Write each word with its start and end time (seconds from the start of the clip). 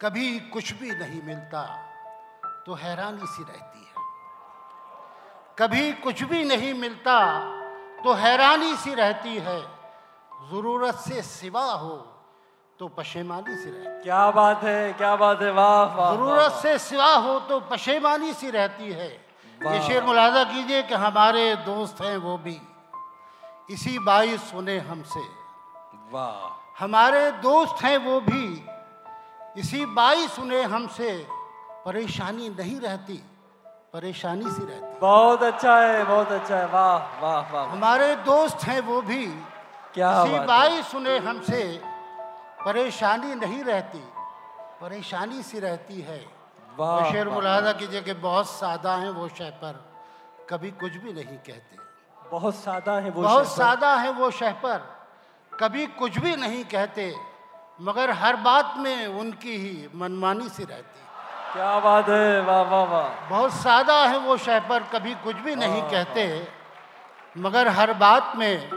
कभी 0.00 0.38
कुछ 0.52 0.72
भी 0.72 0.90
नहीं 0.90 1.22
मिलता 1.22 1.62
तो 2.66 2.74
हैरानी 2.74 3.26
सी 3.26 3.42
रहती 3.42 3.80
है। 3.80 4.02
कभी 5.58 5.92
कुछ 6.02 6.22
भी 6.22 6.44
नहीं 6.44 6.72
मिलता 6.74 7.18
तो 8.04 8.12
हैरानी 8.12 8.74
सी 8.76 8.94
रहती 8.94 9.36
है। 9.36 9.60
ज़रूरत 10.50 10.94
से 10.98 11.22
सिवा 11.22 11.64
हो 11.64 11.94
तो 12.78 12.88
पशेमानी 12.88 13.56
सी 13.56 13.70
रहती 13.70 14.02
क्या 14.02 14.30
बात 14.30 14.62
है 14.64 14.92
क्या 14.92 15.14
बात 15.16 15.42
है 15.42 15.50
वाह 15.52 15.94
वाह, 15.96 16.14
ज़रूरत 16.14 16.52
से 16.62 16.78
सिवा 16.78 17.14
हो 17.16 17.38
तो 17.48 17.60
पशेमानी 17.70 18.32
सी 18.34 18.50
रहती 18.50 18.92
है। 18.92 19.08
ये 19.60 19.80
शेर 19.86 20.04
मुलाजा 20.04 20.44
कीजिए 20.44 20.82
कि 20.82 20.94
हमारे 20.96 21.54
दोस्त 21.64 22.00
हैं 22.02 22.16
वो 22.16 22.36
भी। 22.38 22.60
इसी 23.70 23.98
बाई 23.98 24.36
सुने 24.38 24.78
हमसे। 24.78 25.20
वाह। 26.12 26.84
हमारे 26.84 27.30
दोस्त 27.40 27.84
हैं 27.84 27.96
वो 27.98 28.20
भी। 28.20 28.46
इसी 29.56 29.84
बाई 29.86 30.26
सुने 30.28 30.62
हमसे 30.62 31.10
परेशानी 31.84 32.48
नहीं 32.48 32.80
रहती 32.80 33.22
परेशानी 33.94 34.50
सी 34.50 34.64
रहती। 34.64 34.98
बहुत 35.00 35.42
अच्छा 35.42 35.76
है 35.78 36.04
बहुत 36.04 36.32
अच्छा 36.32 36.56
है। 36.56 36.66
वाह 36.66 37.20
वाह 37.22 37.52
वाह। 37.52 37.66
हमारे 37.72 38.14
दोस्त 38.26 38.64
हैं 38.66 38.80
वो 38.80 39.00
भी। 39.02 39.26
क्या 39.94 40.10
इसी। 40.22 40.38
बाई 40.46 40.82
सुने 40.82 41.18
हमसे 41.18 41.62
परेशानी 42.64 43.34
नहीं 43.34 43.62
रहती 43.64 44.02
परेशानी 44.80 45.42
सी 45.42 45.58
रहती 45.60 46.00
है। 46.00 46.20
वाह, 46.78 47.10
शेर 47.12 47.28
मुलाजा 47.28 47.72
कीजिए 47.72 48.00
कि 48.02 48.12
बहुत 48.18 48.48
सादा 48.50 48.96
हैं 48.96 49.10
वो 49.10 49.28
शह 49.28 49.50
पर 49.62 49.78
कभी 50.50 50.70
कुछ 50.82 50.96
भी 50.96 51.12
नहीं 51.12 51.38
कहते। 51.46 51.78
बहुत 52.30 52.54
सादा 52.54 52.98
है 52.98 53.10
वो 53.10 53.22
बहुत 53.22 53.46
सादा 53.46 53.94
है 53.96 54.10
वो 54.12 54.30
शह 54.30 54.52
पर 54.64 54.78
कभी 55.52 55.86
कुछ 55.94 56.18
भी 56.18 56.34
नहीं 56.36 56.64
कहते। 56.64 57.14
मगर 57.80 58.10
हर 58.10 58.36
बात 58.36 58.74
में 58.78 59.06
उनकी 59.06 59.56
ही 59.56 59.88
मनमानी 59.94 60.48
सी 60.48 60.64
रहती 60.64 61.02
क्या 61.52 61.78
बात 61.80 62.08
है? 62.08 62.40
वाह 62.40 62.62
वाह 62.62 62.84
वाह। 62.84 63.28
बहुत 63.30 63.52
सादा 63.52 63.96
है 64.06 64.18
वो 64.18 64.36
शह 64.36 64.58
पर 64.68 64.82
कभी 64.82 65.14
कुछ 65.14 65.36
भी 65.36 65.54
नहीं 65.54 65.82
कहते। 65.82 66.48
मगर 67.36 67.68
हर 67.68 67.92
बात 67.92 68.32
में 68.36 68.70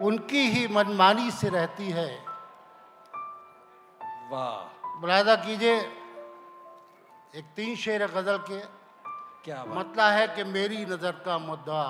उनकी 0.00 0.46
ही 0.48 0.66
मनमानी 0.68 1.30
से 1.30 1.48
रहती 1.48 1.90
है। 1.90 2.08
वाह। 4.32 4.98
मुलादा 5.00 5.36
कीजिए 5.36 5.76
एक 7.34 7.44
तीन 7.56 7.76
शेर 7.76 8.06
गज़ल 8.06 8.38
के। 8.38 8.60
क्या 9.44 9.64
बात। 9.64 9.76
मतलब 9.78 10.12
है 10.12 10.26
कि 10.28 10.44
मेरी 10.44 10.84
नज़र 10.84 11.22
का 11.26 11.38
मुद्दा 11.38 11.84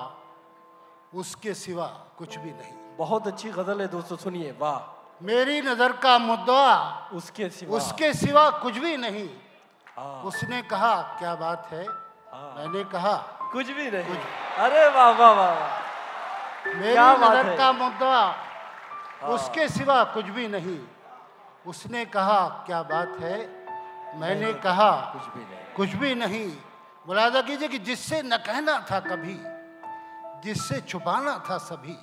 उसके 1.14 1.54
सिवा 1.54 1.86
कुछ 2.18 2.38
भी 2.38 2.50
नहीं। 2.50 2.96
बहुत 2.96 3.26
अच्छी 3.26 3.50
गज़ल 3.50 3.80
है 3.80 3.88
दोस्तों 3.88 4.16
सुनिए। 4.16 4.56
वाह। 4.58 4.97
मेरी 5.20 5.60
नज़र 5.60 5.92
का 6.02 6.18
मुद्दा 6.18 6.64
उसके 7.12 7.48
सिवा। 7.50 7.76
उसके 7.76 8.12
सिवा 8.14 8.48
कुछ 8.62 8.78
भी 8.78 8.96
नहीं। 8.96 9.28
उसने 10.24 10.62
कहा 10.62 10.94
क्या 11.18 11.34
बात 11.34 11.68
है। 11.72 11.86
मैंने 12.56 12.84
कहा 12.84 13.14
कुछ 13.52 13.66
भी 13.66 13.90
नहीं। 13.90 14.04
कुछ। 14.04 14.18
अरे 14.58 14.86
वाह 14.88 15.10
वाह 15.10 15.32
वाह 15.32 15.54
मेरी 16.68 16.94
नज़र 16.94 17.56
का 17.56 17.72
मुद्दा 17.72 18.14
उसके 19.28 19.68
सिवा 19.68 20.02
कुछ 20.14 20.24
भी 20.26 20.46
नहीं। 20.48 20.78
उसने 21.66 22.04
कहा 22.04 22.40
क्या 22.66 22.82
बात 22.82 23.16
है? 23.20 23.38
मैंने 24.16 24.52
कहा 24.54 24.90
कुछ 25.12 25.24
भी 25.34 25.40
नहीं। 25.40 25.74
कुछ 25.76 25.90
भी 26.00 26.14
नहीं। 26.14 26.48
मुलाजा 27.08 27.40
कीजिए 27.42 27.68
कि 27.68 27.78
जिससे 27.78 28.22
न 28.22 28.36
कहना 28.36 28.78
था 28.90 29.00
कभी 29.00 29.36
जिससे 30.44 30.80
छुपाना 30.80 31.38
था 31.50 31.58
सभी 31.58 31.96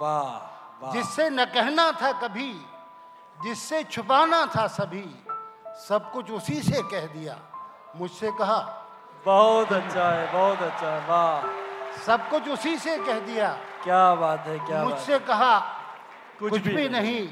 वाह। 0.00 0.51
जिससे 0.84 1.28
न 1.30 1.44
कहना 1.54 1.90
था 2.02 2.12
कभी 2.20 2.52
जिससे 3.38 3.82
छुपाना 3.84 4.44
था 4.56 4.66
सभी 4.68 5.04
सब 5.88 6.10
कुछ 6.12 6.30
उसी 6.30 6.60
से 6.62 6.82
कह 6.90 7.06
दिया। 7.12 7.36
मुझसे 7.96 8.30
कहा 8.38 8.58
बहुत 9.24 9.72
अच्छा 9.72 10.08
है 10.10 10.32
बहुत 10.32 10.62
अच्छा 10.62 10.90
है 10.90 11.08
वाह। 11.08 12.00
सब 12.06 12.28
कुछ 12.28 12.48
उसी 12.48 12.76
से 12.78 12.96
कह 12.98 13.18
दिया। 13.26 13.48
क्या 13.84 14.14
बात 14.14 14.46
है 14.46 14.58
क्या 14.66 14.82
मुझसे 14.84 15.18
कहा 15.20 15.58
कुछ 16.38 16.50
कुछ, 16.50 16.60
भी 16.62 16.74
भी 16.76 16.88
नहीं। 16.88 17.28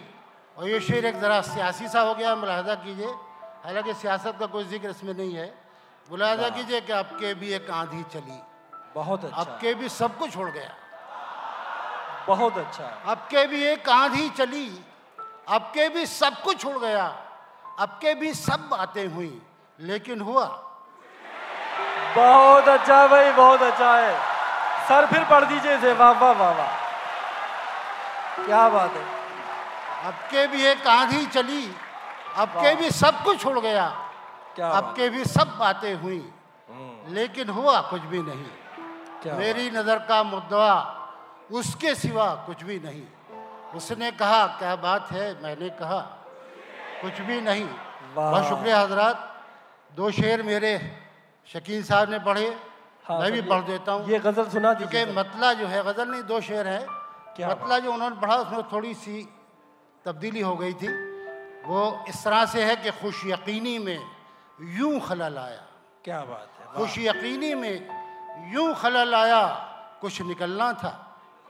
और 0.56 0.68
ये 0.68 0.80
शेर 0.80 1.06
एक 1.06 1.16
ज़रा 1.20 1.40
सियासी 1.42 1.88
सा 1.88 2.00
हो 2.00 2.14
गया 2.14 2.34
मुलाहजा 2.36 2.74
कीजिए। 2.84 3.10
हालाँकि 3.64 3.94
सियासत 3.94 4.36
का 4.40 4.46
कोई 4.46 4.64
ज़िक्र 4.64 4.90
इसमें 4.90 5.14
नहीं 5.14 5.34
है। 5.34 5.48
मुलाहजा 6.10 6.48
कीजिए 6.48 6.80
कि 6.80 6.92
आपके 6.92 7.34
भी 7.34 7.52
एक 7.54 7.70
आंधी 7.70 8.02
चली। 8.12 8.38
बहुत 8.94 9.24
अच्छा। 9.24 9.40
आपके 9.40 9.74
भी 9.74 9.88
सब 9.88 10.18
कुछ 10.18 10.32
छोड़ 10.32 10.50
गया। 10.50 10.70
बहुत 12.26 12.58
अच्छा 12.58 12.84
है। 12.84 13.10
आपके 13.10 13.46
भी 13.46 13.62
एक 13.66 13.88
आंधी 13.88 14.28
चली 14.38 14.68
आपके 15.48 15.88
भी 15.88 16.06
सब 16.08 16.42
कुछ 16.42 16.60
छोड़ 16.60 16.78
गया 16.78 17.04
आपके 17.80 18.14
भी 18.14 18.32
सब 18.34 18.68
बातें 18.70 19.06
हुई 19.06 19.40
लेकिन 19.78 20.20
हुआ। 20.20 20.44
बहुत 22.16 22.68
अच्छा 22.68 23.00
है 23.00 23.08
भाई 23.08 23.30
बहुत 23.32 23.62
अच्छा 23.62 23.94
है। 23.96 24.14
सर 24.88 25.06
फिर 25.06 25.24
पढ़ 25.24 25.44
दीजिए 25.44 25.76
इसे। 25.76 25.92
वाह 25.92 26.12
वाह 26.20 26.32
वाह 26.32 26.52
वाह। 26.52 28.44
क्या 28.44 28.68
बात 28.68 28.94
है। 28.94 29.04
आपके 30.08 30.46
भी 30.46 30.64
एक 30.66 30.86
आंधी 30.88 31.24
चली 31.28 31.64
आपके 32.36 32.74
भी 32.76 32.90
सब 32.92 33.22
कुछ 33.24 33.40
छोड़ 33.42 33.58
गया 33.58 33.88
क्या 34.56 34.68
आपके 34.70 35.08
भी 35.10 35.24
सब 35.26 35.56
बातें 35.58 35.94
हुई 35.94 36.22
लेकिन 37.08 37.48
हुआ 37.50 37.80
कुछ 37.90 38.02
भी 38.02 38.22
नहीं। 38.22 38.50
क्या 39.22 39.34
मेरी 39.36 39.70
नज़र 39.70 39.98
का 40.08 40.22
मुद्दा 40.24 40.66
उसके 41.50 41.94
सिवा 41.94 42.26
कुछ 42.46 42.62
भी 42.64 42.78
नहीं। 42.78 43.02
उसने 43.74 44.10
कहा 44.12 44.46
क्या 44.58 44.74
बात 44.76 45.10
है? 45.12 45.42
मैंने 45.42 45.68
कहा 45.78 46.00
कुछ 47.02 47.20
भी 47.20 47.40
नहीं। 47.40 47.66
बहुत 48.14 48.48
शुक्रिया 48.48 48.80
हजरात। 48.80 49.26
दो 49.92 50.10
शेर 50.10 50.42
मेरे 50.42 50.72
शकील 51.48 51.82
साहब 51.84 52.10
ने 52.10 52.18
पढ़े 52.18 52.46
हाँ, 53.04 53.18
मैं 53.20 53.32
भी 53.32 53.40
तो 53.42 53.48
पढ़ 53.50 53.62
देता 53.62 53.92
हूँ। 53.92 54.10
ये 54.10 54.18
गज़ल 54.18 54.48
सुना 54.48 54.72
क्योंकि 54.74 55.04
मतला 55.12 55.52
जो 55.52 55.66
है 55.66 55.82
गज़ल 55.84 56.08
नहीं 56.10 56.22
दो 56.22 56.40
शेर 56.40 56.66
है। 56.68 56.86
क्या 57.36 57.48
मतला 57.48 57.78
जो 57.78 57.92
उन्होंने 57.92 58.16
पढ़ा 58.20 58.36
उसमें 58.36 58.62
थोड़ी 58.72 58.94
सी 58.94 59.26
तब्दीली 60.04 60.40
हो 60.40 60.54
गई 60.56 60.74
थी। 60.74 60.88
वो 61.66 62.04
इस 62.08 62.24
तरह 62.24 62.44
से 62.46 62.64
है 62.64 62.76
कि 62.76 62.90
खुश 63.02 63.22
यकीनी 63.26 63.78
में 63.78 63.98
यूँ 64.78 65.00
खलल 65.00 65.38
आया। 65.38 65.64
क्या 66.04 66.20
बात 66.24 66.48
है 66.60 66.66
खुश 66.76 66.98
यकीनी 66.98 67.54
में 67.54 67.74
यूँ 68.52 68.74
खलल 68.74 69.14
आया 69.14 69.42
कुछ 70.00 70.22
निकलना 70.22 70.72
था। 70.72 70.92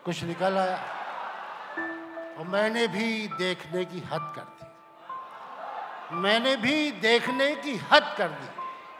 कुछ 0.04 0.22
निकल 0.24 0.56
आया 0.58 0.76
और 2.38 2.46
मैंने 2.46 2.86
भी 2.88 3.28
देखने 3.38 3.84
की 3.84 3.98
हद 3.98 4.32
कर 4.36 4.42
दी। 4.42 4.66
मैंने 6.16 6.56
भी 6.56 6.90
देखने 6.92 7.54
की 7.56 7.76
हद 7.76 8.14
कर 8.18 8.28
दी। 8.28 8.48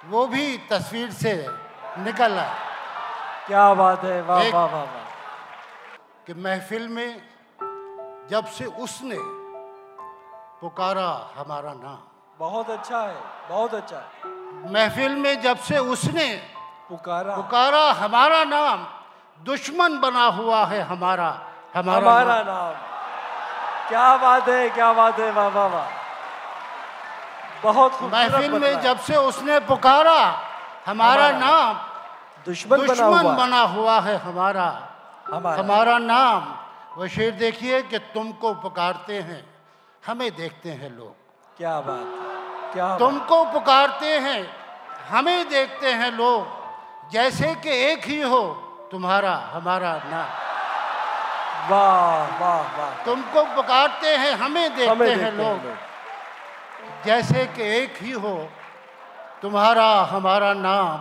वो 0.09 0.27
भी 0.27 0.59
तस्वीर 0.59 1.11
से 1.11 1.47
निकल 1.99 2.39
आया। 2.39 2.55
क्या 3.47 3.75
बात 3.75 4.05
है 4.05 4.23
वाह 4.23 4.43
वाह 4.43 4.65
वाह 4.65 4.85
वाह। 4.85 5.09
कि 6.27 6.35
महफिल 6.35 6.89
में 6.89 7.23
जब 8.31 8.47
से 8.47 8.65
उसने 8.65 9.19
पुकारा 10.61 11.11
हमारा 11.37 11.73
नाम। 11.73 11.99
बहुत 12.39 12.71
अच्छा 12.71 13.01
है 13.01 13.49
बहुत 13.49 13.75
अच्छा 13.75 13.97
है। 13.97 14.33
महफिल 14.73 15.17
में 15.17 15.41
जब 15.41 15.59
से 15.59 15.79
उसने 15.79 16.35
पुकारा। 16.89 17.37
पुकारा 17.37 17.93
हमारा 17.93 18.45
नाम 18.45 19.00
दुश्मन 19.45 19.99
बना 20.01 20.25
हुआ 20.27 20.65
है 20.65 20.81
हमारा 20.83 21.29
हमारा, 21.75 21.99
हमारा 21.99 22.35
नाम। 22.35 22.47
नाम। 22.47 22.73
क्या 23.89 24.17
बात 24.17 24.49
है 24.49 24.69
क्या 24.71 24.93
बात 24.93 25.19
है 25.19 25.31
वाह 25.31 25.49
वाह 25.49 25.67
वाह। 25.67 25.89
बहुत 27.63 28.03
महफिल 28.03 28.53
में 28.53 28.81
जब 28.81 28.99
से 29.01 29.17
उसने 29.17 29.59
पुकारा 29.61 30.21
हमारा 30.87 31.27
हमारा 31.27 31.31
नाम। 31.39 31.75
दुश्मन 32.47 32.87
दुश्मन 32.87 33.11
बना 33.11 33.21
हुआ। 33.21 33.35
बना 33.37 33.61
हुआ 33.61 34.01
है 34.01 34.17
हमारा 34.17 34.69
हमारा। 35.33 35.63
हमारा 35.63 35.99
नाम। 35.99 36.55
वो 36.97 37.09
शेर 37.09 37.31
देखिए 37.35 37.83
कि 37.83 37.99
तुमको 37.99 38.55
पुकारते 38.55 39.19
हैं 39.21 39.45
हमें 40.07 40.31
देखते 40.37 40.71
हैं 40.71 40.91
लोग। 40.91 41.15
क्या 41.57 41.81
बात 41.81 42.73
क्या 42.73 42.97
तुमको 42.97 43.45
पुकारते 43.45 44.19
हैं 44.19 44.41
हमें 45.11 45.49
देखते 45.49 45.93
हैं 45.93 46.11
लोग। 46.13 47.11
जैसे 47.13 47.55
कि 47.55 47.71
एक 47.71 48.05
ही 48.05 48.21
हो 48.23 48.43
तुम्हारा 48.91 49.35
हमारा 49.53 49.93
नाम 50.11 50.29
वाह 51.71 52.39
वाह 52.41 52.63
वाह। 52.79 52.91
तुमको 53.05 53.43
पुकारते 53.57 54.11
हैं 54.17 54.33
हमें 54.35 54.77
देखते 54.77 54.91
हमें 54.91 55.09
हैं 55.09 55.19
देखते 55.19 55.37
लोग 55.37 55.57
हैं 55.57 55.65
लोग। 55.65 55.77
जैसे 57.07 57.45
कि 57.47 57.63
एक 57.77 57.93
ही 58.03 58.13
हो 58.13 58.37
तुम्हारा 59.43 59.89
हमारा 60.11 60.53
नाम 60.55 60.99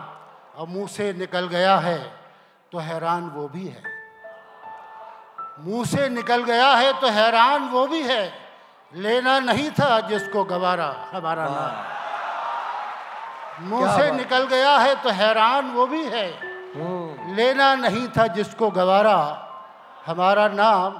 और 0.59 0.67
मुँह 0.67 0.87
से 0.87 1.13
निकल 1.13 1.47
गया 1.47 1.75
है 1.77 1.99
तो 2.71 2.77
हैरान 2.79 3.23
वो 3.35 3.47
भी 3.47 3.65
है। 3.67 3.83
मुँह 5.59 5.85
से 5.85 6.09
निकल 6.09 6.43
गया 6.43 6.69
है 6.73 6.91
तो 7.01 7.07
हैरान 7.09 7.61
वो 7.69 7.87
भी 7.87 8.01
है। 8.03 8.23
लेना 8.93 9.39
नहीं 9.39 9.69
था 9.71 9.99
जिसको 10.09 10.43
गवारा 10.43 10.91
हमारा 11.13 11.45
नाम। 11.49 11.73
मुँह 13.69 13.97
से 13.97 14.11
निकल 14.11 14.43
गया 14.45 14.77
है 14.77 14.95
तो 15.03 15.09
हैरान 15.09 15.71
वो 15.71 15.85
भी 15.87 16.03
है। 16.05 16.27
लेना 17.39 17.75
नहीं 17.75 18.07
था 18.07 18.25
जिसको 18.27 18.69
गवारा 18.69 19.19
हमारा 20.05 20.47
नाम 20.53 20.97